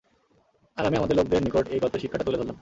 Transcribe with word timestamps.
আর 0.77 0.83
আমি 0.85 0.95
আমাদের 0.97 1.15
লোকদের 1.17 1.41
নিকট 1.43 1.65
এই 1.67 1.79
গল্পের 1.79 2.01
শিক্ষাটা 2.01 2.25
তুলে 2.25 2.37
ধরলাম। 2.37 2.57